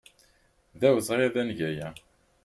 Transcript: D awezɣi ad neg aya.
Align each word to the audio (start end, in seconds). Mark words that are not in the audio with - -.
D 0.79 0.81
awezɣi 0.87 1.23
ad 1.27 1.35
neg 1.47 1.59
aya. 1.69 1.89